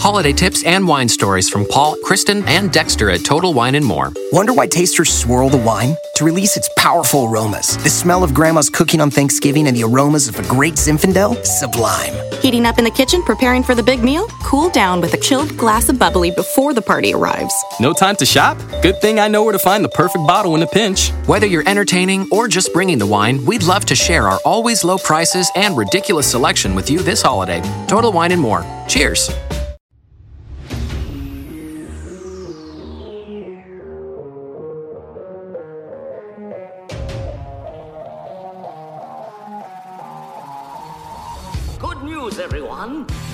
Holiday 0.00 0.32
tips 0.32 0.64
and 0.64 0.88
wine 0.88 1.10
stories 1.10 1.50
from 1.50 1.66
Paul, 1.66 1.94
Kristen, 2.02 2.42
and 2.48 2.72
Dexter 2.72 3.10
at 3.10 3.22
Total 3.22 3.52
Wine 3.52 3.74
and 3.74 3.84
More. 3.84 4.10
Wonder 4.32 4.54
why 4.54 4.66
tasters 4.66 5.12
swirl 5.12 5.50
the 5.50 5.58
wine? 5.58 5.94
To 6.14 6.24
release 6.24 6.56
its 6.56 6.70
powerful 6.78 7.26
aromas. 7.26 7.76
The 7.76 7.90
smell 7.90 8.24
of 8.24 8.32
grandma's 8.32 8.70
cooking 8.70 9.02
on 9.02 9.10
Thanksgiving 9.10 9.66
and 9.66 9.76
the 9.76 9.84
aromas 9.84 10.26
of 10.26 10.38
a 10.38 10.42
great 10.48 10.76
Zinfandel? 10.76 11.44
Sublime. 11.44 12.14
Heating 12.40 12.64
up 12.64 12.78
in 12.78 12.84
the 12.84 12.90
kitchen, 12.90 13.22
preparing 13.24 13.62
for 13.62 13.74
the 13.74 13.82
big 13.82 14.02
meal? 14.02 14.26
Cool 14.42 14.70
down 14.70 15.02
with 15.02 15.12
a 15.12 15.18
chilled 15.18 15.54
glass 15.58 15.90
of 15.90 15.98
bubbly 15.98 16.30
before 16.30 16.72
the 16.72 16.80
party 16.80 17.12
arrives. 17.12 17.52
No 17.78 17.92
time 17.92 18.16
to 18.16 18.24
shop? 18.24 18.56
Good 18.80 19.02
thing 19.02 19.20
I 19.20 19.28
know 19.28 19.44
where 19.44 19.52
to 19.52 19.58
find 19.58 19.84
the 19.84 19.90
perfect 19.90 20.26
bottle 20.26 20.56
in 20.56 20.62
a 20.62 20.66
pinch. 20.66 21.10
Whether 21.26 21.46
you're 21.46 21.68
entertaining 21.68 22.26
or 22.32 22.48
just 22.48 22.72
bringing 22.72 22.96
the 22.96 23.06
wine, 23.06 23.44
we'd 23.44 23.64
love 23.64 23.84
to 23.84 23.94
share 23.94 24.28
our 24.28 24.38
always 24.46 24.82
low 24.82 24.96
prices 24.96 25.50
and 25.54 25.76
ridiculous 25.76 26.30
selection 26.30 26.74
with 26.74 26.88
you 26.88 27.00
this 27.00 27.20
holiday. 27.20 27.60
Total 27.86 28.10
Wine 28.10 28.32
and 28.32 28.40
More. 28.40 28.64
Cheers. 28.88 29.30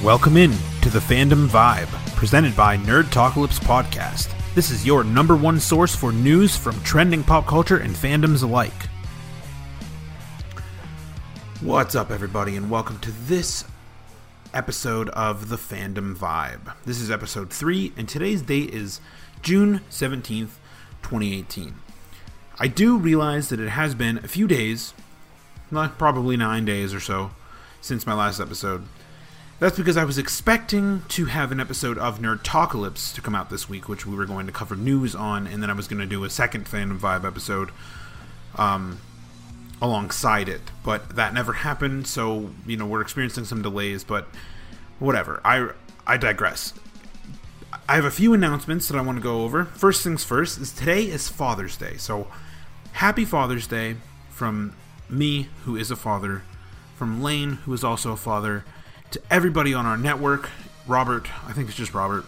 Welcome 0.06 0.36
in 0.36 0.52
to 0.82 0.88
the 0.88 1.00
Fandom 1.00 1.48
Vibe, 1.48 1.88
presented 2.14 2.54
by 2.54 2.76
Nerd 2.76 3.06
Talkalypse 3.06 3.58
Podcast. 3.58 4.32
This 4.54 4.70
is 4.70 4.86
your 4.86 5.02
number 5.02 5.34
one 5.34 5.58
source 5.58 5.96
for 5.96 6.12
news 6.12 6.56
from 6.56 6.80
trending 6.84 7.24
pop 7.24 7.44
culture 7.44 7.78
and 7.78 7.92
fandoms 7.92 8.44
alike. 8.44 8.70
What's 11.60 11.96
up, 11.96 12.12
everybody, 12.12 12.54
and 12.54 12.70
welcome 12.70 13.00
to 13.00 13.10
this 13.10 13.64
episode 14.54 15.08
of 15.08 15.48
the 15.48 15.56
Fandom 15.56 16.14
Vibe. 16.14 16.72
This 16.84 17.00
is 17.00 17.10
episode 17.10 17.50
3, 17.50 17.92
and 17.96 18.08
today's 18.08 18.42
date 18.42 18.70
is 18.70 19.00
June 19.42 19.80
17th, 19.90 20.60
2018. 21.02 21.74
I 22.60 22.68
do 22.68 22.96
realize 22.96 23.48
that 23.48 23.58
it 23.58 23.70
has 23.70 23.96
been 23.96 24.18
a 24.18 24.28
few 24.28 24.46
days, 24.46 24.94
like 25.72 25.98
probably 25.98 26.36
nine 26.36 26.64
days 26.64 26.94
or 26.94 27.00
so, 27.00 27.32
since 27.80 28.06
my 28.06 28.14
last 28.14 28.38
episode. 28.38 28.84
That's 29.58 29.78
because 29.78 29.96
I 29.96 30.04
was 30.04 30.18
expecting 30.18 31.02
to 31.08 31.24
have 31.24 31.50
an 31.50 31.60
episode 31.60 31.96
of 31.96 32.18
Nerd 32.18 32.42
Talkalypse 32.42 33.14
to 33.14 33.22
come 33.22 33.34
out 33.34 33.48
this 33.48 33.70
week, 33.70 33.88
which 33.88 34.04
we 34.04 34.14
were 34.14 34.26
going 34.26 34.44
to 34.44 34.52
cover 34.52 34.76
news 34.76 35.14
on, 35.14 35.46
and 35.46 35.62
then 35.62 35.70
I 35.70 35.72
was 35.72 35.88
going 35.88 36.00
to 36.00 36.06
do 36.06 36.24
a 36.24 36.30
second 36.30 36.66
Fandom 36.66 36.98
Vibe 36.98 37.24
episode 37.24 37.70
um, 38.56 39.00
alongside 39.80 40.50
it. 40.50 40.60
But 40.84 41.16
that 41.16 41.32
never 41.32 41.54
happened, 41.54 42.06
so, 42.06 42.50
you 42.66 42.76
know, 42.76 42.86
we're 42.86 43.00
experiencing 43.00 43.46
some 43.46 43.62
delays, 43.62 44.04
but 44.04 44.28
whatever. 44.98 45.40
I, 45.42 45.70
I 46.06 46.18
digress. 46.18 46.74
I 47.88 47.94
have 47.94 48.04
a 48.04 48.10
few 48.10 48.34
announcements 48.34 48.88
that 48.88 48.98
I 48.98 49.00
want 49.00 49.16
to 49.16 49.22
go 49.22 49.42
over. 49.42 49.64
First 49.64 50.02
things 50.02 50.22
first 50.22 50.58
is 50.58 50.70
today 50.70 51.04
is 51.04 51.28
Father's 51.28 51.78
Day. 51.78 51.96
So 51.96 52.26
happy 52.92 53.24
Father's 53.24 53.66
Day 53.66 53.96
from 54.28 54.76
me, 55.08 55.48
who 55.64 55.76
is 55.76 55.90
a 55.90 55.96
father, 55.96 56.42
from 56.94 57.22
Lane, 57.22 57.52
who 57.64 57.72
is 57.72 57.82
also 57.82 58.12
a 58.12 58.16
father, 58.18 58.66
to 59.16 59.22
everybody 59.30 59.72
on 59.72 59.86
our 59.86 59.96
network, 59.96 60.50
Robert, 60.86 61.26
I 61.46 61.52
think 61.52 61.68
it's 61.68 61.76
just 61.76 61.94
Robert, 61.94 62.26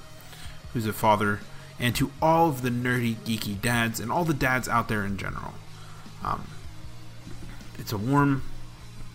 who's 0.72 0.86
a 0.86 0.92
father, 0.94 1.40
and 1.78 1.94
to 1.96 2.10
all 2.22 2.48
of 2.48 2.62
the 2.62 2.70
nerdy, 2.70 3.14
geeky 3.16 3.60
dads 3.60 4.00
and 4.00 4.10
all 4.10 4.24
the 4.24 4.32
dads 4.32 4.70
out 4.70 4.88
there 4.88 5.04
in 5.04 5.18
general. 5.18 5.52
Um, 6.24 6.48
it's 7.78 7.92
a 7.92 7.98
warm, 7.98 8.42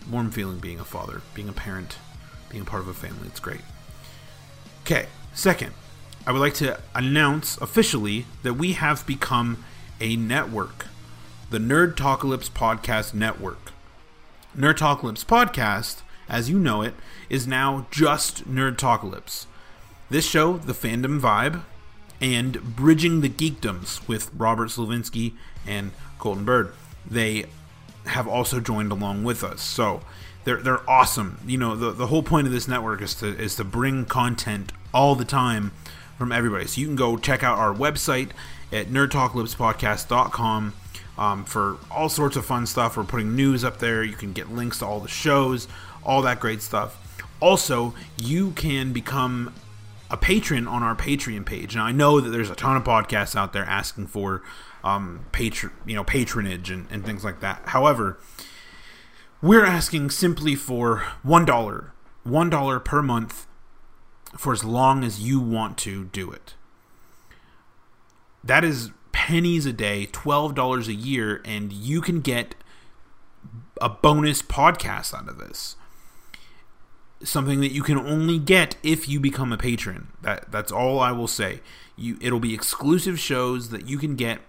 warm 0.08 0.30
feeling 0.30 0.58
being 0.58 0.78
a 0.78 0.84
father, 0.84 1.22
being 1.34 1.48
a 1.48 1.52
parent, 1.52 1.98
being 2.48 2.62
a 2.62 2.64
part 2.64 2.80
of 2.80 2.86
a 2.86 2.94
family. 2.94 3.26
It's 3.26 3.40
great. 3.40 3.62
Okay, 4.82 5.06
second, 5.32 5.72
I 6.28 6.30
would 6.30 6.40
like 6.40 6.54
to 6.54 6.80
announce 6.94 7.56
officially 7.58 8.26
that 8.44 8.54
we 8.54 8.74
have 8.74 9.04
become 9.04 9.64
a 10.00 10.14
network, 10.14 10.86
the 11.50 11.58
Nerd 11.58 11.96
Talkalypse 11.96 12.50
Podcast 12.50 13.14
Network. 13.14 13.72
Nerd 14.56 14.76
Talkalypse 14.76 15.24
Podcast, 15.24 16.02
as 16.28 16.50
you 16.50 16.58
know 16.58 16.82
it, 16.82 16.94
is 17.28 17.46
now 17.46 17.86
just 17.90 18.48
Nerd 18.48 18.76
Talkalypse. 18.76 19.46
This 20.10 20.28
show, 20.28 20.58
The 20.58 20.72
Fandom 20.72 21.20
Vibe, 21.20 21.62
and 22.20 22.76
Bridging 22.76 23.20
the 23.20 23.28
Geekdoms 23.28 24.06
with 24.06 24.30
Robert 24.34 24.68
Slavinsky 24.68 25.32
and 25.66 25.92
Colton 26.18 26.44
Bird. 26.44 26.72
They 27.08 27.46
have 28.06 28.28
also 28.28 28.60
joined 28.60 28.92
along 28.92 29.24
with 29.24 29.42
us. 29.42 29.62
So 29.62 30.00
they're 30.44 30.58
they're 30.58 30.88
awesome. 30.88 31.38
You 31.46 31.58
know, 31.58 31.74
the 31.74 31.90
the 31.90 32.06
whole 32.06 32.22
point 32.22 32.46
of 32.46 32.52
this 32.52 32.68
network 32.68 33.02
is 33.02 33.14
to 33.16 33.26
is 33.26 33.56
to 33.56 33.64
bring 33.64 34.04
content 34.04 34.72
all 34.92 35.14
the 35.14 35.24
time 35.24 35.72
from 36.16 36.32
everybody. 36.32 36.66
So 36.66 36.80
you 36.80 36.86
can 36.86 36.96
go 36.96 37.16
check 37.16 37.42
out 37.42 37.58
our 37.58 37.74
website 37.74 38.30
at 38.72 38.86
nerdtalkalypsepodcast.com 38.86 40.74
um, 41.16 41.44
for 41.44 41.78
all 41.90 42.08
sorts 42.08 42.36
of 42.36 42.44
fun 42.44 42.66
stuff. 42.66 42.96
We're 42.96 43.04
putting 43.04 43.36
news 43.36 43.64
up 43.64 43.78
there. 43.78 44.02
You 44.02 44.16
can 44.16 44.32
get 44.32 44.50
links 44.50 44.78
to 44.78 44.86
all 44.86 45.00
the 45.00 45.08
shows, 45.08 45.68
all 46.04 46.22
that 46.22 46.40
great 46.40 46.62
stuff. 46.62 47.00
Also, 47.40 47.94
you 48.16 48.52
can 48.52 48.92
become 48.92 49.52
a 50.10 50.16
patron 50.16 50.68
on 50.68 50.82
our 50.82 50.94
Patreon 50.94 51.44
page. 51.44 51.74
Now 51.74 51.86
I 51.86 51.92
know 51.92 52.20
that 52.20 52.30
there's 52.30 52.50
a 52.50 52.54
ton 52.54 52.76
of 52.76 52.84
podcasts 52.84 53.34
out 53.34 53.52
there 53.52 53.64
asking 53.64 54.06
for 54.06 54.42
um, 54.82 55.26
patron, 55.32 55.72
you 55.86 55.94
know, 55.94 56.04
patronage 56.04 56.70
and, 56.70 56.86
and 56.90 57.04
things 57.04 57.24
like 57.24 57.40
that. 57.40 57.62
However, 57.66 58.18
we're 59.42 59.64
asking 59.64 60.10
simply 60.10 60.54
for 60.54 61.04
one 61.22 61.44
dollar, 61.44 61.92
one 62.22 62.48
dollar 62.48 62.78
per 62.80 63.02
month, 63.02 63.46
for 64.36 64.52
as 64.52 64.64
long 64.64 65.04
as 65.04 65.20
you 65.20 65.40
want 65.40 65.78
to 65.78 66.04
do 66.06 66.30
it. 66.30 66.54
That 68.42 68.62
is 68.62 68.90
pennies 69.12 69.64
a 69.66 69.72
day, 69.72 70.06
twelve 70.06 70.54
dollars 70.54 70.86
a 70.86 70.94
year, 70.94 71.40
and 71.44 71.72
you 71.72 72.00
can 72.00 72.20
get 72.20 72.54
a 73.80 73.88
bonus 73.88 74.42
podcast 74.42 75.14
out 75.14 75.28
of 75.28 75.38
this 75.38 75.76
something 77.24 77.60
that 77.60 77.72
you 77.72 77.82
can 77.82 77.98
only 77.98 78.38
get 78.38 78.76
if 78.82 79.08
you 79.08 79.18
become 79.20 79.52
a 79.52 79.58
patron. 79.58 80.08
That 80.22 80.50
that's 80.50 80.72
all 80.72 81.00
I 81.00 81.12
will 81.12 81.28
say. 81.28 81.60
You 81.96 82.18
it'll 82.20 82.40
be 82.40 82.54
exclusive 82.54 83.18
shows 83.18 83.70
that 83.70 83.88
you 83.88 83.98
can 83.98 84.16
get 84.16 84.40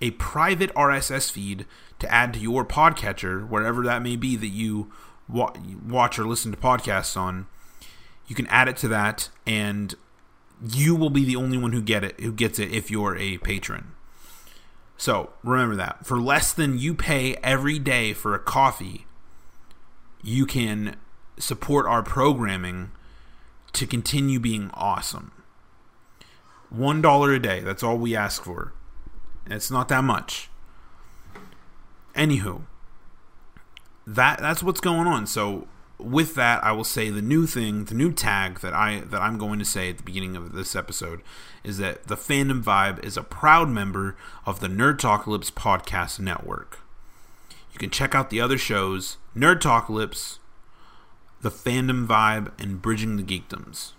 a 0.00 0.10
private 0.12 0.74
RSS 0.74 1.30
feed 1.30 1.64
to 2.00 2.12
add 2.12 2.34
to 2.34 2.40
your 2.40 2.64
podcatcher, 2.64 3.48
wherever 3.48 3.82
that 3.84 4.02
may 4.02 4.16
be 4.16 4.34
that 4.36 4.48
you 4.48 4.90
wa- 5.28 5.54
watch 5.86 6.18
or 6.18 6.26
listen 6.26 6.50
to 6.50 6.58
podcasts 6.58 7.16
on. 7.16 7.46
You 8.26 8.34
can 8.34 8.46
add 8.48 8.68
it 8.68 8.76
to 8.78 8.88
that, 8.88 9.28
and 9.46 9.94
you 10.60 10.94
will 10.96 11.10
be 11.10 11.24
the 11.24 11.36
only 11.36 11.58
one 11.58 11.72
who 11.72 11.82
get 11.82 12.04
it 12.04 12.20
who 12.20 12.32
gets 12.32 12.58
it 12.58 12.72
if 12.72 12.90
you're 12.90 13.16
a 13.16 13.38
patron. 13.38 13.92
So 14.96 15.30
remember 15.42 15.76
that 15.76 16.06
for 16.06 16.20
less 16.20 16.52
than 16.52 16.78
you 16.78 16.94
pay 16.94 17.34
every 17.42 17.78
day 17.78 18.12
for 18.12 18.34
a 18.34 18.38
coffee, 18.38 19.06
you 20.22 20.46
can 20.46 20.96
support 21.38 21.86
our 21.86 22.02
programming 22.02 22.90
to 23.72 23.86
continue 23.86 24.38
being 24.38 24.70
awesome. 24.74 25.32
One 26.70 27.02
dollar 27.02 27.32
a 27.32 27.38
day, 27.40 27.60
that's 27.60 27.82
all 27.82 27.98
we 27.98 28.16
ask 28.16 28.42
for. 28.42 28.72
It's 29.46 29.70
not 29.70 29.88
that 29.88 30.04
much. 30.04 30.48
Anywho, 32.14 32.62
that 34.06 34.38
that's 34.38 34.62
what's 34.62 34.80
going 34.80 35.06
on. 35.06 35.26
So 35.26 35.66
with 35.98 36.34
that, 36.34 36.62
I 36.64 36.72
will 36.72 36.84
say 36.84 37.10
the 37.10 37.22
new 37.22 37.46
thing, 37.46 37.84
the 37.84 37.94
new 37.94 38.12
tag 38.12 38.60
that 38.60 38.74
I 38.74 39.00
that 39.00 39.20
I'm 39.20 39.38
going 39.38 39.58
to 39.58 39.64
say 39.64 39.90
at 39.90 39.98
the 39.98 40.02
beginning 40.02 40.36
of 40.36 40.52
this 40.52 40.74
episode 40.74 41.22
is 41.64 41.78
that 41.78 42.08
the 42.08 42.16
Fandom 42.16 42.62
Vibe 42.62 43.02
is 43.04 43.16
a 43.16 43.22
proud 43.22 43.68
member 43.68 44.16
of 44.46 44.60
the 44.60 44.68
Nerd 44.68 44.98
Talkalypse 44.98 45.52
podcast 45.52 46.18
network. 46.18 46.80
You 47.72 47.78
can 47.78 47.90
check 47.90 48.14
out 48.14 48.30
the 48.30 48.40
other 48.40 48.58
shows, 48.58 49.16
Nerd 49.36 49.60
Talkalypse, 49.60 50.38
the 51.42 51.50
Fandom 51.50 52.06
Vibe, 52.06 52.52
and 52.60 52.80
Bridging 52.80 53.16
the 53.16 53.22
Geekdoms. 53.22 53.92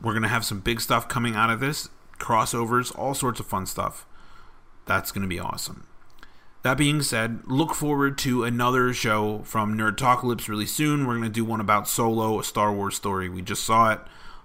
We're 0.00 0.14
gonna 0.14 0.28
have 0.28 0.44
some 0.44 0.60
big 0.60 0.80
stuff 0.80 1.08
coming 1.08 1.36
out 1.36 1.50
of 1.50 1.60
this, 1.60 1.88
crossovers, 2.18 2.96
all 2.98 3.14
sorts 3.14 3.38
of 3.38 3.46
fun 3.46 3.66
stuff. 3.66 4.06
That's 4.86 5.12
gonna 5.12 5.28
be 5.28 5.38
awesome. 5.38 5.86
That 6.62 6.78
being 6.78 7.02
said, 7.02 7.40
look 7.46 7.74
forward 7.74 8.16
to 8.18 8.44
another 8.44 8.92
show 8.94 9.42
from 9.44 9.76
Nerd 9.76 9.96
Talkalypse 9.96 10.48
really 10.48 10.66
soon. 10.66 11.06
We're 11.06 11.16
going 11.16 11.24
to 11.24 11.28
do 11.28 11.44
one 11.44 11.60
about 11.60 11.88
Solo, 11.88 12.38
a 12.38 12.44
Star 12.44 12.72
Wars 12.72 12.94
story. 12.94 13.28
We 13.28 13.42
just 13.42 13.64
saw 13.64 13.90
it. 13.92 14.00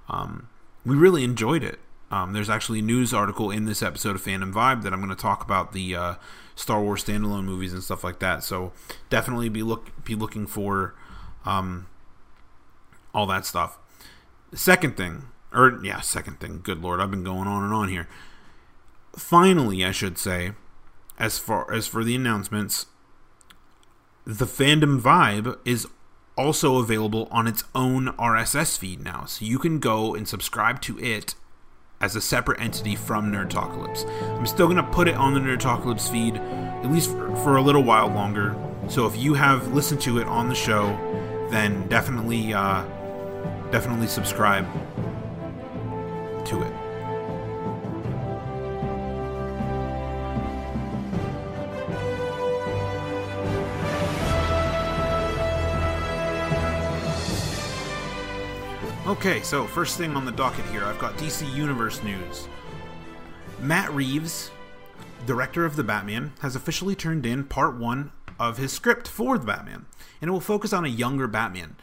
Um, 0.09 0.50
we 0.83 0.95
really 0.95 1.24
enjoyed 1.24 1.63
it. 1.63 1.80
Um, 2.09 2.33
there's 2.33 2.50
actually 2.50 2.80
a 2.80 2.83
news 2.83 3.13
article 3.13 3.51
in 3.51 3.65
this 3.65 3.83
episode 3.83 4.15
of 4.15 4.24
Fandom 4.24 4.54
Vibe 4.54 4.83
that 4.83 4.94
I'm 4.94 5.00
going 5.01 5.15
to 5.15 5.21
talk 5.21 5.44
about 5.44 5.74
the 5.74 5.95
uh, 5.95 6.15
Star 6.56 6.81
Wars 6.81 7.04
standalone 7.04 7.44
movies 7.44 7.74
and 7.74 7.83
stuff 7.83 8.04
like 8.04 8.19
that. 8.19 8.44
So 8.44 8.71
definitely 9.09 9.50
be 9.50 9.62
look 9.62 10.04
be 10.06 10.15
looking 10.15 10.48
for 10.48 10.95
um, 11.45 11.88
all 13.13 13.25
that 13.27 13.45
stuff. 13.45 13.77
Second 14.54 14.95
thing, 14.95 15.24
or 15.54 15.80
yeah, 15.83 16.00
second 16.00 16.39
thing. 16.39 16.62
Good 16.63 16.81
lord, 16.81 17.01
I've 17.01 17.12
been 17.12 17.25
going 17.25 17.48
on 17.48 17.63
and 17.63 17.74
on 17.74 17.89
here. 17.89 18.07
Finally, 19.15 19.83
I 19.83 19.92
should 19.92 20.18
say 20.18 20.51
as 21.19 21.39
far 21.39 21.71
as 21.74 21.88
for 21.88 22.03
the 22.03 22.15
announcements, 22.15 22.86
the 24.25 24.45
fandom 24.45 25.01
vibe 25.01 25.57
is 25.65 25.88
also 26.38 26.77
available 26.77 27.27
on 27.31 27.48
its 27.48 27.63
own 27.74 28.07
RSS 28.13 28.77
feed 28.77 29.03
now. 29.03 29.25
So 29.25 29.44
you 29.44 29.57
can 29.57 29.80
go 29.80 30.13
and 30.13 30.27
subscribe 30.27 30.81
to 30.81 31.00
it 31.00 31.33
as 31.99 32.15
a 32.15 32.21
separate 32.21 32.61
entity 32.61 32.95
from 32.95 33.31
Nerdtalkalypse. 33.31 34.07
I'm 34.38 34.45
still 34.45 34.67
going 34.67 34.77
to 34.77 34.91
put 34.91 35.07
it 35.07 35.15
on 35.15 35.33
the 35.33 35.39
Nerdtalkalypse 35.39 36.11
feed, 36.11 36.35
at 36.38 36.91
least 36.91 37.11
for, 37.11 37.35
for, 37.38 37.57
a 37.57 37.61
little 37.61 37.83
while 37.83 38.07
longer. 38.07 38.55
So 38.88 39.07
if 39.07 39.17
you 39.17 39.33
have 39.33 39.73
listened 39.73 40.01
to 40.01 40.19
it 40.19 40.27
on 40.27 40.47
the 40.47 40.55
show, 40.55 40.88
then 41.49 41.88
definitely, 41.88 42.53
uh, 42.53 42.83
definitely 43.71 44.07
subscribe 44.07 44.65
to 46.45 46.61
it. 46.61 46.76
Okay, 59.07 59.42
so 59.42 59.65
first 59.65 59.98
thing 59.98 60.18
on 60.18 60.25
the 60.25 60.33
docket 60.33 60.65
here, 60.65 60.83
I've 60.83 61.00
got 61.00 61.15
DC 61.15 61.50
Universe 61.56 62.04
news. 62.04 62.50
Matt 63.62 63.89
Reeves, 63.94 64.51
director 65.25 65.63
of 65.63 65.77
The 65.77 65.83
Batman, 65.86 66.33
has 66.42 66.57
officially 66.57 66.94
turned 66.94 67.25
in 67.25 67.45
part 67.45 67.77
one 67.77 68.12
of 68.38 68.57
his 68.57 68.74
script 68.74 69.07
for 69.07 69.38
The 69.38 69.45
Batman, 69.45 69.86
and 70.19 70.27
it 70.27 70.31
will 70.33 70.42
focus 70.42 70.74
on 70.74 70.83
a 70.83 70.89
younger 70.89 71.25
Batman. 71.25 71.77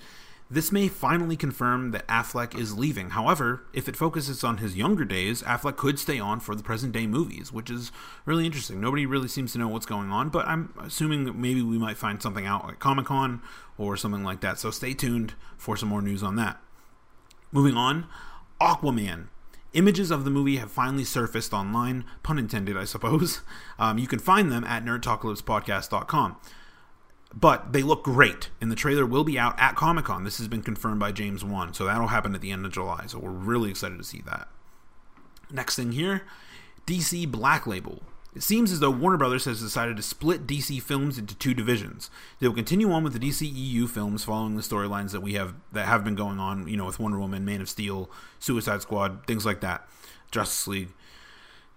This 0.51 0.71
may 0.71 0.87
finally 0.87 1.35
confirm 1.35 1.93
that 1.93 2.07
Affleck 2.09 2.55
is 2.59 2.77
leaving. 2.77 3.09
However, 3.09 3.63
if 3.73 3.89
it 3.89 3.97
focuses 3.97 4.45
on 4.45 4.59
his 4.59 4.77
younger 4.77 5.07
days, 5.07 5.43
Affleck 5.45 5.79
could 5.79 5.99
stay 5.99 6.21
on 6.21 6.41
for 6.41 6.55
the 6.55 6.63
present 6.63 6.93
day 6.93 7.07
movies, 7.07 7.51
which 7.51 7.71
is 7.71 7.91
really 8.27 8.45
interesting. 8.45 8.83
Nobody 8.83 9.07
really 9.07 9.29
seems 9.29 9.53
to 9.55 9.59
know 9.59 9.69
what's 9.69 9.87
going 9.87 10.11
on, 10.11 10.29
but 10.29 10.47
I'm 10.47 10.75
assuming 10.79 11.25
that 11.25 11.37
maybe 11.37 11.63
we 11.63 11.79
might 11.79 11.97
find 11.97 12.21
something 12.21 12.45
out 12.45 12.69
at 12.69 12.81
Comic 12.81 13.07
Con 13.07 13.41
or 13.79 13.97
something 13.97 14.25
like 14.25 14.43
that. 14.43 14.59
So 14.59 14.71
stay 14.71 14.93
tuned 14.93 15.33
for 15.57 15.75
some 15.75 15.89
more 15.89 16.03
news 16.03 16.23
on 16.23 16.37
that. 16.37 16.61
Moving 17.55 17.77
on, 17.77 18.09
Aquaman. 18.61 19.29
Images 19.75 20.11
of 20.11 20.25
the 20.25 20.31
movie 20.31 20.57
have 20.57 20.73
finally 20.73 21.05
surfaced 21.05 21.55
online, 21.55 22.05
pun 22.25 22.37
intended, 22.39 22.77
I 22.77 22.85
suppose. 22.85 23.41
Um, 23.77 23.99
you 23.99 24.07
can 24.07 24.21
find 24.21 24.53
them 24.53 24.63
at 24.63 24.85
nerdtalkalypsepodcast.com. 24.85 26.37
But 27.35 27.73
they 27.73 27.83
look 27.83 28.05
great, 28.05 28.51
and 28.61 28.71
the 28.71 28.77
trailer 28.77 29.05
will 29.05 29.25
be 29.25 29.37
out 29.37 29.59
at 29.59 29.75
Comic 29.75 30.05
Con. 30.05 30.23
This 30.23 30.39
has 30.39 30.47
been 30.47 30.63
confirmed 30.63 31.01
by 31.01 31.11
James 31.11 31.45
Wan, 31.45 31.75
so 31.75 31.85
that'll 31.85 32.07
happen 32.07 32.37
at 32.37 32.41
the 32.41 32.53
end 32.53 32.65
of 32.65 32.71
July. 32.73 33.07
So 33.09 33.19
we're 33.19 33.31
really 33.31 33.71
excited 33.71 33.99
to 33.99 34.05
see 34.05 34.23
that. 34.27 34.47
Next 35.51 35.75
thing 35.75 35.91
here 35.91 36.23
DC 36.87 37.29
Black 37.29 37.67
Label. 37.67 38.03
It 38.35 38.43
seems 38.43 38.73
as 38.73 38.81
though 38.81 38.91
Warner 38.91 39.17
Brothers 39.17 39.45
has 39.45 39.61
decided 39.61 39.97
to 39.97 40.03
split 40.03 40.47
DC 40.47 40.83
films 40.83 41.19
into 41.19 41.37
two 41.37 41.55
divisions. 41.55 42.11
They 42.41 42.49
will 42.49 42.55
continue 42.55 42.91
on 42.91 43.05
with 43.05 43.13
the 43.13 43.19
DCEU 43.21 43.89
films 43.89 44.25
following 44.25 44.57
the 44.57 44.63
storylines 44.63 45.13
that 45.13 45.21
we 45.21 45.35
have 45.35 45.55
that 45.73 45.87
have 45.87 46.03
been 46.05 46.17
going 46.17 46.41
on, 46.41 46.67
you 46.67 46.77
know, 46.77 46.87
with 46.87 46.99
Wonder 46.99 47.19
Woman, 47.19 47.45
Man 47.45 47.61
of 47.61 47.69
Steel, 47.69 48.11
Suicide 48.41 48.83
Squad, 48.83 49.25
things 49.27 49.47
like 49.47 49.61
that, 49.61 49.89
Justice 50.33 50.67
League, 50.67 50.93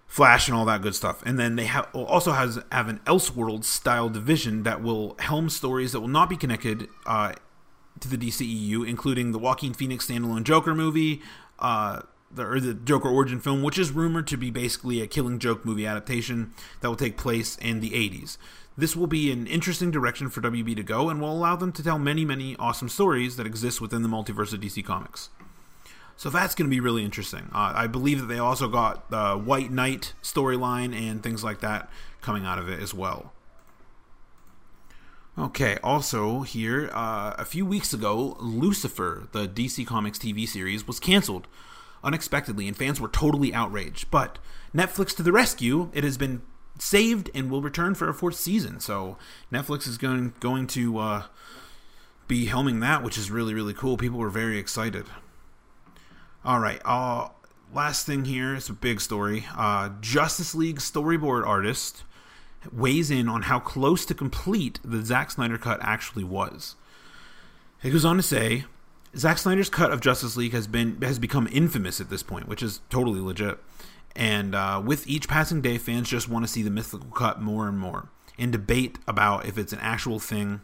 Flash, 0.08 0.48
and 0.48 0.58
all 0.58 0.66
that 0.66 0.82
good 0.82 0.96
stuff. 0.96 1.22
And 1.26 1.38
then 1.38 1.58
they 1.58 1.66
have 1.66 1.90
also 1.94 2.32
has 2.32 2.60
have 2.72 2.88
an 2.88 3.02
Elseworld 3.06 3.64
style 3.64 4.10
division 4.10 4.64
that 4.64 4.82
will 4.82 5.16
helm 5.20 5.50
stories 5.50 5.92
that 5.92 6.00
will 6.00 6.08
not 6.08 6.28
be 6.28 6.38
connected 6.38 6.88
uh, 7.06 7.34
to 8.00 8.08
the 8.10 8.18
DCEU, 8.18 8.88
including 8.88 9.32
the 9.32 9.40
Joaquin 9.40 9.76
Phoenix 9.76 10.08
standalone 10.08 10.44
Joker 10.44 10.74
movie. 10.74 11.22
Uh, 11.60 12.02
the, 12.32 12.46
or 12.46 12.60
the 12.60 12.74
Joker 12.74 13.10
origin 13.10 13.40
film, 13.40 13.62
which 13.62 13.78
is 13.78 13.92
rumored 13.92 14.28
to 14.28 14.38
be 14.38 14.52
basically 14.52 15.02
a 15.02 15.08
Killing 15.08 15.40
Joke 15.40 15.66
movie 15.66 15.86
adaptation 15.86 16.54
that 16.82 16.88
will 16.88 16.96
take 16.96 17.18
place 17.18 17.58
in 17.58 17.80
the 17.80 17.92
80s. 17.92 18.38
This 18.78 18.96
will 18.96 19.08
be 19.08 19.32
an 19.32 19.48
interesting 19.48 19.90
direction 19.90 20.30
for 20.30 20.42
WB 20.42 20.76
to 20.76 20.84
go 20.84 21.10
and 21.10 21.20
will 21.20 21.32
allow 21.32 21.56
them 21.56 21.72
to 21.74 21.84
tell 21.84 21.98
many, 21.98 22.26
many 22.26 22.56
awesome 22.58 22.90
stories 22.90 23.36
that 23.38 23.48
exist 23.48 23.82
within 23.82 24.04
the 24.04 24.10
multiverse 24.10 24.54
of 24.54 24.60
DC 24.60 24.86
Comics. 24.86 25.30
So 26.16 26.30
that's 26.30 26.56
going 26.56 26.70
to 26.70 26.76
be 26.76 26.80
really 26.80 27.04
interesting. 27.04 27.50
Uh, 27.54 27.74
I 27.76 27.88
believe 27.88 28.20
that 28.20 28.26
they 28.26 28.40
also 28.40 28.68
got 28.68 29.10
the 29.10 29.34
White 29.36 29.72
Knight 29.72 30.14
storyline 30.22 30.96
and 30.96 31.22
things 31.22 31.44
like 31.44 31.60
that 31.62 31.90
coming 32.22 32.46
out 32.46 32.60
of 32.60 32.70
it 32.70 32.82
as 32.82 32.94
well. 32.94 33.34
Okay, 35.38 35.78
also 35.84 36.42
here, 36.42 36.90
uh, 36.94 37.36
a 37.38 37.46
few 37.46 37.64
weeks 37.64 37.94
ago, 37.94 38.36
Lucifer, 38.40 39.28
the 39.32 39.48
DC 39.48 39.86
Comics 39.86 40.18
TV 40.18 40.48
series, 40.48 40.88
was 40.88 41.00
canceled 41.00 41.48
unexpectedly, 42.08 42.68
and 42.68 42.78
fans 42.78 43.02
were 43.02 43.10
totally 43.10 43.54
outraged. 43.54 44.10
But 44.10 44.40
Netflix 44.74 45.16
to 45.18 45.24
the 45.24 45.34
rescue! 45.34 45.92
It 45.94 46.06
has 46.06 46.18
been 46.18 46.42
saved 46.80 47.30
and 47.36 47.52
will 47.52 47.62
return 47.62 47.96
for 47.96 48.08
a 48.08 48.14
fourth 48.14 48.36
season. 48.36 48.80
So 48.80 49.18
Netflix 49.52 49.88
is 49.88 49.98
going 49.98 50.34
going 50.40 50.68
to 50.68 50.98
uh, 50.98 51.24
be 52.28 52.48
helming 52.48 52.80
that, 52.82 53.04
which 53.04 53.18
is 53.18 53.30
really 53.30 53.54
really 53.54 53.74
cool. 53.74 53.98
People 53.98 54.20
were 54.20 54.30
very 54.30 54.58
excited. 54.58 55.06
All 56.46 56.60
right, 56.60 56.82
uh, 56.86 57.30
last 57.74 58.06
thing 58.06 58.24
here 58.24 58.56
is 58.56 58.70
a 58.70 58.74
big 58.74 59.02
story. 59.02 59.46
Uh, 59.56 59.90
Justice 60.00 60.56
League 60.56 60.78
storyboard 60.78 61.46
artist 61.46 62.04
weighs 62.72 63.12
in 63.12 63.28
on 63.28 63.44
how 63.44 63.60
close 63.60 64.06
to 64.06 64.14
complete 64.14 64.80
the 64.84 65.04
Zack 65.04 65.32
Snyder 65.32 65.58
cut 65.58 65.80
actually 65.82 66.24
was. 66.24 66.76
It 67.84 67.92
goes 67.92 68.06
on 68.06 68.18
to 68.18 68.24
say 68.24 68.66
Zack 69.18 69.38
Snyder's 69.38 69.70
cut 69.70 69.92
of 69.92 70.00
Justice 70.00 70.38
League 70.38 70.54
has 70.54 70.68
been 70.68 71.02
has 71.02 71.20
become 71.20 71.48
infamous 71.52 72.00
at 72.00 72.10
this 72.10 72.24
point, 72.24 72.48
which 72.48 72.62
is 72.62 72.82
totally 72.90 73.20
legit. 73.20 73.60
And 74.16 74.56
uh, 74.56 74.82
with 74.84 75.08
each 75.08 75.28
passing 75.28 75.62
day, 75.62 75.78
fans 75.78 76.10
just 76.10 76.30
want 76.30 76.46
to 76.46 76.52
see 76.52 76.64
the 76.64 76.70
mythical 76.70 77.10
cut 77.10 77.42
more 77.42 77.68
and 77.68 77.78
more, 77.78 78.10
and 78.38 78.52
debate 78.52 78.98
about 79.08 79.46
if 79.46 79.58
it's 79.58 79.74
an 79.74 79.80
actual 79.80 80.20
thing. 80.20 80.62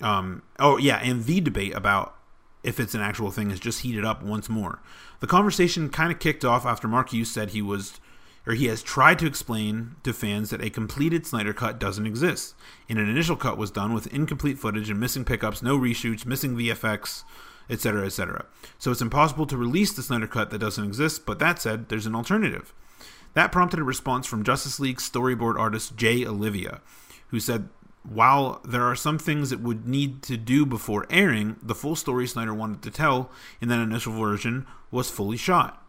Um, 0.00 0.42
oh 0.58 0.76
yeah, 0.76 0.96
and 0.96 1.24
the 1.24 1.40
debate 1.40 1.74
about 1.74 2.14
if 2.62 2.80
it's 2.80 2.94
an 2.94 3.00
actual 3.00 3.30
thing 3.30 3.50
is 3.50 3.60
just 3.60 3.80
heated 3.80 4.04
up 4.04 4.22
once 4.22 4.48
more. 4.48 4.80
The 5.20 5.26
conversation 5.26 5.90
kind 5.90 6.10
of 6.10 6.18
kicked 6.18 6.44
off 6.44 6.66
after 6.66 6.88
Mark 6.88 7.10
Hughes 7.10 7.30
said 7.30 7.50
he 7.50 7.62
was 7.62 8.00
or 8.46 8.54
he 8.54 8.66
has 8.66 8.82
tried 8.82 9.18
to 9.18 9.26
explain 9.26 9.96
to 10.02 10.12
fans 10.12 10.50
that 10.50 10.62
a 10.62 10.70
completed 10.70 11.26
Snyder 11.26 11.52
cut 11.52 11.78
doesn't 11.78 12.06
exist. 12.06 12.54
And 12.88 12.98
an 12.98 13.08
initial 13.08 13.36
cut 13.36 13.56
was 13.56 13.70
done 13.70 13.94
with 13.94 14.12
incomplete 14.12 14.58
footage 14.58 14.90
and 14.90 15.00
missing 15.00 15.24
pickups, 15.24 15.62
no 15.62 15.78
reshoots, 15.78 16.26
missing 16.26 16.54
VFX, 16.56 17.24
etc., 17.70 18.06
etc. 18.06 18.46
So 18.78 18.90
it's 18.90 19.00
impossible 19.00 19.46
to 19.46 19.56
release 19.56 19.92
the 19.92 20.02
Snyder 20.02 20.26
cut 20.26 20.50
that 20.50 20.58
doesn't 20.58 20.84
exist, 20.84 21.24
but 21.24 21.38
that 21.38 21.60
said, 21.60 21.88
there's 21.88 22.06
an 22.06 22.14
alternative. 22.14 22.74
That 23.32 23.50
prompted 23.50 23.80
a 23.80 23.84
response 23.84 24.26
from 24.26 24.44
Justice 24.44 24.78
League 24.78 24.98
storyboard 24.98 25.58
artist 25.58 25.96
Jay 25.96 26.24
Oliva, 26.24 26.80
who 27.28 27.40
said, 27.40 27.68
while 28.02 28.60
there 28.64 28.84
are 28.84 28.94
some 28.94 29.18
things 29.18 29.50
it 29.50 29.60
would 29.60 29.88
need 29.88 30.22
to 30.24 30.36
do 30.36 30.66
before 30.66 31.06
airing, 31.08 31.56
the 31.62 31.74
full 31.74 31.96
story 31.96 32.26
Snyder 32.26 32.52
wanted 32.52 32.82
to 32.82 32.90
tell 32.90 33.30
in 33.62 33.68
that 33.68 33.80
initial 33.80 34.12
version 34.12 34.66
was 34.90 35.10
fully 35.10 35.38
shot. 35.38 35.83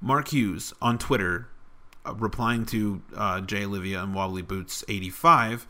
Mark 0.00 0.28
Hughes 0.28 0.72
on 0.80 0.98
Twitter, 0.98 1.48
uh, 2.06 2.14
replying 2.14 2.64
to 2.66 3.02
uh, 3.16 3.40
Jay 3.40 3.64
Oliva 3.64 4.02
and 4.02 4.14
Wobbly 4.14 4.42
Boots 4.42 4.84
85, 4.88 5.66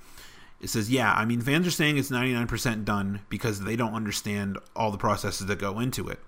it 0.61 0.69
says, 0.69 0.91
Yeah, 0.91 1.13
I 1.13 1.25
mean, 1.25 1.41
fans 1.41 1.67
are 1.67 1.73
saying 1.73 1.97
it's 1.97 2.11
99% 2.11 2.85
done 2.85 3.21
because 3.29 3.61
they 3.61 3.77
don't 3.77 3.95
understand 3.95 4.59
all 4.75 4.91
the 4.91 4.99
processes 4.99 5.47
that 5.47 5.59
go 5.59 5.79
into 5.79 6.09
it 6.09 6.21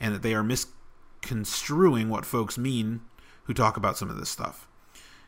and 0.00 0.14
that 0.14 0.22
they 0.22 0.34
are 0.34 0.44
misconstruing 0.44 2.08
what 2.08 2.26
folks 2.26 2.58
mean 2.58 3.00
who 3.44 3.54
talk 3.54 3.76
about 3.76 3.96
some 3.96 4.10
of 4.10 4.18
this 4.18 4.28
stuff. 4.28 4.68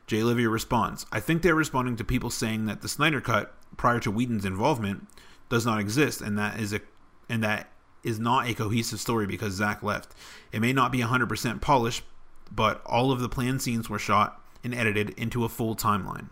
Jay 0.07 0.23
Oliva 0.23 0.49
responds, 0.49 1.07
I 1.13 1.21
think 1.21 1.43
they're 1.43 1.55
responding 1.55 1.97
to 1.97 2.05
people 2.05 2.31
saying 2.31 2.67
that 2.67 2.83
the 2.83 2.89
Snyder 2.89 3.21
Cut, 3.21 3.55
prior 3.77 4.01
to 4.01 4.11
Whedon's 4.11 4.45
involvement, 4.45 5.07
does 5.49 5.65
not 5.65 5.81
exist 5.81 6.21
and 6.21 6.39
that 6.39 6.61
is 6.61 6.73
a 6.73 6.81
and 7.29 7.43
that 7.45 7.71
is 8.03 8.19
not 8.19 8.49
a 8.49 8.55
cohesive 8.55 8.99
story 8.99 9.27
because 9.27 9.55
Zack 9.55 9.83
left. 9.83 10.15
It 10.53 10.61
may 10.61 10.73
not 10.73 10.91
be 10.91 10.99
100% 10.99 11.61
polished, 11.61 12.03
but 12.51 12.83
all 12.85 13.13
of 13.13 13.21
the 13.21 13.29
planned 13.29 13.63
scenes 13.63 13.89
were 13.89 13.99
shot 13.99 14.41
and 14.63 14.75
edited 14.75 15.11
into 15.11 15.45
a 15.45 15.49
full 15.49 15.75
timeline. 15.75 16.29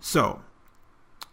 So, 0.00 0.42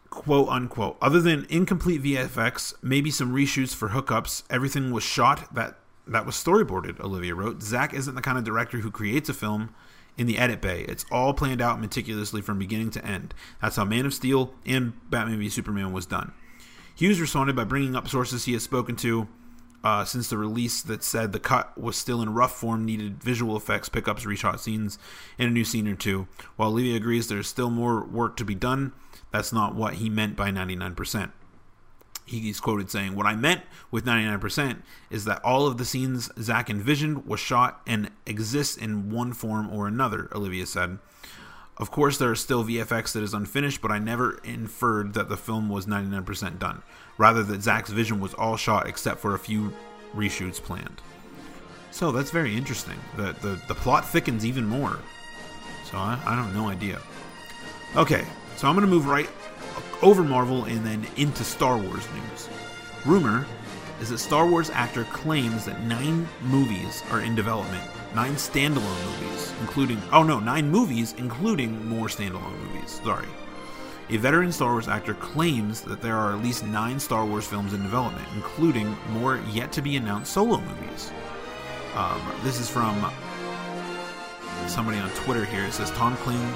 quote 0.09 0.49
unquote, 0.49 0.97
other 1.01 1.21
than 1.21 1.47
incomplete 1.49 2.03
VFX, 2.03 2.73
maybe 2.81 3.11
some 3.11 3.33
reshoots 3.33 3.73
for 3.73 3.89
hookups, 3.89 4.43
everything 4.49 4.91
was 4.91 5.03
shot 5.03 5.53
that 5.53 5.79
that 6.05 6.25
was 6.25 6.35
storyboarded, 6.35 6.99
Oliva 7.01 7.35
wrote. 7.35 7.61
Zack 7.61 7.93
isn't 7.93 8.15
the 8.15 8.21
kind 8.21 8.37
of 8.37 8.43
director 8.43 8.77
who 8.77 8.89
creates 8.91 9.27
a 9.27 9.33
film 9.33 9.73
in 10.17 10.25
the 10.25 10.37
edit 10.37 10.61
bay. 10.61 10.85
It's 10.87 11.05
all 11.11 11.33
planned 11.33 11.61
out 11.61 11.79
meticulously 11.79 12.41
from 12.41 12.57
beginning 12.57 12.91
to 12.91 13.05
end. 13.05 13.33
That's 13.61 13.75
how 13.75 13.85
Man 13.85 14.05
of 14.05 14.13
Steel 14.13 14.53
and 14.65 14.93
Batman 15.09 15.39
v 15.39 15.49
Superman 15.49 15.91
was 15.91 16.05
done. 16.05 16.33
Hughes 16.95 17.21
responded 17.21 17.55
by 17.55 17.65
bringing 17.65 17.95
up 17.95 18.07
sources 18.07 18.45
he 18.45 18.53
has 18.53 18.63
spoken 18.63 18.95
to 18.97 19.27
uh, 19.87 20.03
since 20.03 20.29
the 20.29 20.37
release 20.37 20.81
that 20.81 21.01
said 21.01 21.31
the 21.31 21.39
cut 21.39 21.77
was 21.77 21.95
still 21.95 22.21
in 22.21 22.33
rough 22.33 22.51
form, 22.51 22.83
needed 22.83 23.23
visual 23.23 23.55
effects, 23.55 23.87
pickups, 23.87 24.25
reshot 24.25 24.59
scenes, 24.59 24.99
and 25.39 25.47
a 25.47 25.51
new 25.51 25.63
scene 25.63 25.87
or 25.87 25.95
two. 25.95 26.27
While 26.57 26.73
Levy 26.73 26.93
agrees 26.93 27.29
there's 27.29 27.47
still 27.47 27.69
more 27.69 28.03
work 28.03 28.35
to 28.35 28.43
be 28.43 28.53
done, 28.53 28.91
that's 29.31 29.53
not 29.53 29.75
what 29.75 29.93
he 29.93 30.09
meant 30.09 30.35
by 30.35 30.51
99%. 30.51 31.31
He's 32.25 32.59
quoted 32.59 32.91
saying, 32.91 33.15
What 33.15 33.27
I 33.27 33.37
meant 33.37 33.61
with 33.89 34.03
99% 34.03 34.81
is 35.09 35.23
that 35.23 35.41
all 35.41 35.67
of 35.67 35.77
the 35.77 35.85
scenes 35.85 36.29
Zack 36.37 36.69
envisioned 36.69 37.25
was 37.25 37.39
shot 37.39 37.81
and 37.87 38.11
exists 38.25 38.75
in 38.75 39.09
one 39.09 39.31
form 39.31 39.71
or 39.71 39.87
another, 39.87 40.27
Oliva 40.35 40.65
said. 40.65 40.99
Of 41.79 41.91
course, 41.91 42.17
there 42.17 42.31
is 42.31 42.39
still 42.39 42.63
VFX 42.63 43.13
that 43.13 43.21
is 43.21 43.35
unfinished, 43.35 43.81
but 43.81 43.91
I 43.91 43.99
never 43.99 44.39
inferred 44.43 45.13
that 45.13 45.29
the 45.29 45.37
film 45.37 45.69
was 45.69 45.85
99% 45.85 46.57
done. 46.57 46.81
Rather, 47.17 47.43
that 47.43 47.61
Zack's 47.61 47.91
vision 47.91 48.19
was 48.19 48.33
all 48.33 48.57
shot 48.57 48.87
except 48.87 49.19
for 49.19 49.35
a 49.35 49.39
few 49.39 49.73
reshoots 50.15 50.61
planned. 50.61 51.01
So 51.91 52.11
that's 52.11 52.31
very 52.31 52.55
interesting. 52.55 52.97
The, 53.15 53.33
the, 53.41 53.61
the 53.67 53.75
plot 53.75 54.07
thickens 54.07 54.45
even 54.45 54.65
more. 54.65 54.99
So 55.85 55.97
I, 55.97 56.19
I 56.25 56.35
have 56.35 56.55
no 56.55 56.67
idea. 56.67 56.99
Okay, 57.95 58.25
so 58.55 58.67
I'm 58.67 58.75
going 58.75 58.85
to 58.85 58.91
move 58.91 59.07
right 59.07 59.29
over 60.01 60.23
Marvel 60.23 60.65
and 60.65 60.85
then 60.85 61.05
into 61.15 61.43
Star 61.43 61.77
Wars 61.77 62.07
news. 62.13 62.49
Rumor 63.05 63.45
is 64.01 64.09
that 64.09 64.17
Star 64.17 64.47
Wars 64.47 64.69
actor 64.71 65.05
claims 65.05 65.65
that 65.65 65.81
nine 65.83 66.27
movies 66.41 67.03
are 67.11 67.21
in 67.21 67.35
development. 67.35 67.83
Nine 68.15 68.35
standalone 68.35 69.19
movies, 69.21 69.53
including, 69.61 70.01
oh 70.11 70.23
no, 70.23 70.39
nine 70.39 70.69
movies, 70.69 71.13
including 71.17 71.87
more 71.87 72.07
standalone 72.07 72.57
movies. 72.57 72.99
Sorry. 73.03 73.27
A 74.09 74.17
veteran 74.17 74.51
Star 74.51 74.71
Wars 74.71 74.87
actor 74.87 75.13
claims 75.13 75.81
that 75.81 76.01
there 76.01 76.15
are 76.15 76.33
at 76.33 76.41
least 76.41 76.65
nine 76.65 76.99
Star 76.99 77.25
Wars 77.25 77.45
films 77.45 77.73
in 77.73 77.83
development, 77.83 78.25
including 78.35 78.95
more 79.09 79.41
yet 79.51 79.71
to 79.73 79.81
be 79.81 79.97
announced 79.97 80.31
solo 80.31 80.59
movies. 80.61 81.11
Um, 81.95 82.21
this 82.43 82.59
is 82.59 82.69
from 82.69 83.11
somebody 84.67 84.97
on 84.97 85.09
Twitter 85.11 85.43
here. 85.45 85.65
It 85.65 85.73
says 85.73 85.91
Tom 85.91 86.15
Kane, 86.23 86.53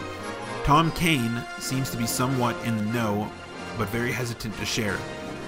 Tom 0.63 0.91
Kane 0.91 1.43
seems 1.59 1.89
to 1.89 1.97
be 1.97 2.07
somewhat 2.07 2.55
in 2.65 2.77
the 2.77 2.85
know, 2.85 3.29
but 3.77 3.89
very 3.89 4.11
hesitant 4.11 4.55
to 4.57 4.65
share. 4.65 4.97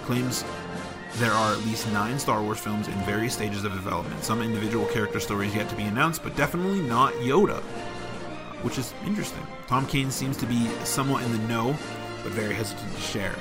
Claims 0.03 0.43
there 1.17 1.31
are 1.31 1.53
at 1.53 1.59
least 1.59 1.91
nine 1.91 2.17
Star 2.17 2.41
Wars 2.41 2.59
films 2.59 2.87
in 2.87 2.93
various 3.01 3.33
stages 3.33 3.63
of 3.63 3.73
development. 3.73 4.23
Some 4.23 4.41
individual 4.41 4.85
character 4.87 5.19
stories 5.19 5.53
yet 5.53 5.69
to 5.69 5.75
be 5.75 5.83
announced, 5.83 6.23
but 6.23 6.35
definitely 6.35 6.81
not 6.81 7.13
Yoda, 7.15 7.61
which 8.63 8.77
is 8.77 8.93
interesting. 9.05 9.45
Tom 9.67 9.85
Kane 9.85 10.09
seems 10.09 10.37
to 10.37 10.47
be 10.47 10.67
somewhat 10.83 11.23
in 11.23 11.31
the 11.31 11.47
know, 11.47 11.75
but 12.23 12.31
very 12.31 12.53
hesitant 12.53 12.93
to 12.95 13.01
share. 13.01 13.35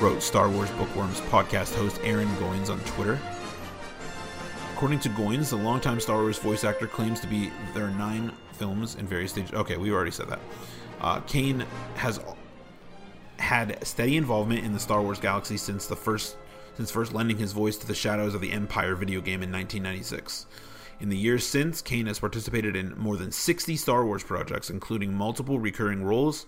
Wrote 0.00 0.22
Star 0.22 0.48
Wars 0.48 0.70
Bookworms 0.72 1.20
podcast 1.22 1.74
host 1.74 2.00
Aaron 2.02 2.28
Goins 2.36 2.70
on 2.70 2.80
Twitter. 2.80 3.18
According 4.72 5.00
to 5.00 5.08
Goins, 5.10 5.50
the 5.50 5.56
longtime 5.56 6.00
Star 6.00 6.22
Wars 6.22 6.38
voice 6.38 6.64
actor 6.64 6.86
claims 6.86 7.20
to 7.20 7.26
be 7.26 7.52
there 7.74 7.84
are 7.84 7.90
nine 7.90 8.32
films 8.52 8.94
in 8.96 9.06
various 9.06 9.32
stages. 9.32 9.52
Okay, 9.52 9.76
we 9.76 9.92
already 9.92 10.10
said 10.10 10.28
that. 10.28 10.40
Uh, 11.00 11.20
Kane 11.20 11.64
has 11.96 12.18
had 13.38 13.86
steady 13.86 14.16
involvement 14.16 14.64
in 14.64 14.72
the 14.72 14.80
Star 14.80 15.02
Wars 15.02 15.20
galaxy 15.20 15.56
since 15.56 15.86
the 15.86 15.96
first 15.96 16.36
since 16.76 16.90
first 16.90 17.12
lending 17.12 17.38
his 17.38 17.52
voice 17.52 17.76
to 17.76 17.86
the 17.86 17.94
Shadows 17.94 18.34
of 18.34 18.40
the 18.40 18.52
Empire 18.52 18.94
video 18.94 19.20
game 19.20 19.42
in 19.42 19.52
1996. 19.52 20.46
In 21.00 21.08
the 21.08 21.16
years 21.16 21.46
since, 21.46 21.82
Kane 21.82 22.06
has 22.06 22.18
participated 22.18 22.76
in 22.76 22.96
more 22.98 23.16
than 23.16 23.32
60 23.32 23.76
Star 23.76 24.04
Wars 24.04 24.22
projects, 24.22 24.70
including 24.70 25.14
multiple 25.14 25.58
recurring 25.58 26.04
roles 26.04 26.46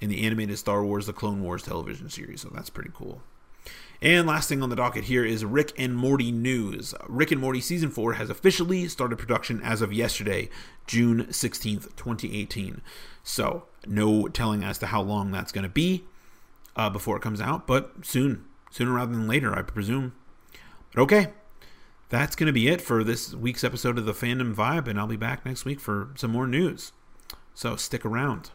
in 0.00 0.10
the 0.10 0.24
animated 0.24 0.58
Star 0.58 0.84
Wars 0.84 1.06
The 1.06 1.12
Clone 1.12 1.42
Wars 1.42 1.62
television 1.62 2.10
series, 2.10 2.42
so 2.42 2.50
that's 2.52 2.70
pretty 2.70 2.90
cool. 2.94 3.22
And 4.02 4.26
last 4.26 4.48
thing 4.48 4.62
on 4.62 4.68
the 4.68 4.76
docket 4.76 5.04
here 5.04 5.24
is 5.24 5.44
Rick 5.44 5.72
and 5.78 5.96
Morty 5.96 6.30
news. 6.30 6.94
Rick 7.08 7.30
and 7.30 7.40
Morty 7.40 7.60
season 7.60 7.90
4 7.90 8.14
has 8.14 8.28
officially 8.28 8.86
started 8.88 9.18
production 9.18 9.62
as 9.62 9.80
of 9.80 9.92
yesterday, 9.92 10.50
June 10.86 11.24
16th, 11.26 11.96
2018. 11.96 12.82
So, 13.22 13.64
no 13.86 14.28
telling 14.28 14.62
as 14.62 14.76
to 14.78 14.86
how 14.86 15.00
long 15.00 15.30
that's 15.30 15.52
going 15.52 15.62
to 15.62 15.70
be 15.70 16.04
uh, 16.76 16.90
before 16.90 17.16
it 17.16 17.22
comes 17.22 17.40
out, 17.40 17.66
but 17.66 17.92
soon 18.02 18.44
sooner 18.74 18.92
rather 18.92 19.12
than 19.12 19.28
later, 19.28 19.56
I 19.56 19.62
presume. 19.62 20.14
But 20.92 21.02
okay, 21.02 21.28
that's 22.08 22.34
going 22.34 22.48
to 22.48 22.52
be 22.52 22.66
it 22.66 22.80
for 22.80 23.04
this 23.04 23.32
week's 23.32 23.62
episode 23.62 23.98
of 23.98 24.04
the 24.04 24.12
Fandom 24.12 24.52
Vibe, 24.52 24.88
and 24.88 24.98
I'll 24.98 25.06
be 25.06 25.16
back 25.16 25.46
next 25.46 25.64
week 25.64 25.78
for 25.78 26.10
some 26.16 26.32
more 26.32 26.48
news. 26.48 26.90
So 27.54 27.76
stick 27.76 28.04
around. 28.04 28.50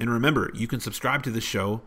And 0.00 0.08
remember, 0.08 0.50
you 0.54 0.66
can 0.66 0.80
subscribe 0.80 1.22
to 1.24 1.30
the 1.30 1.42
show 1.42 1.82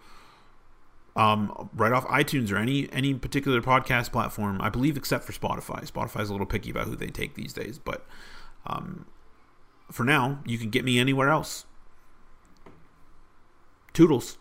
um, 1.16 1.72
right 1.74 1.92
off 1.92 2.06
iTunes 2.06 2.52
or 2.52 2.58
any 2.58 2.92
any 2.94 3.16
particular 3.16 3.60
podcast 3.60 4.12
platform. 4.12 4.62
I 4.62 4.70
believe, 4.70 4.96
except 4.96 5.24
for 5.24 5.34
Spotify. 5.34 5.90
Spotify's 5.90 6.30
a 6.30 6.32
little 6.32 6.46
picky 6.46 6.70
about 6.70 6.86
who 6.86 6.96
they 6.96 7.08
take 7.08 7.34
these 7.34 7.54
days, 7.54 7.80
but 7.80 8.06
um, 8.68 9.08
for 9.92 10.04
now, 10.04 10.42
you 10.46 10.60
can 10.60 10.70
get 10.70 10.86
me 10.86 11.00
anywhere 11.00 11.30
else. 11.30 11.66
Toodles. 13.94 14.38